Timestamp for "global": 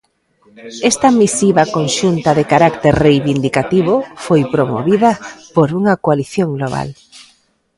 6.57-6.89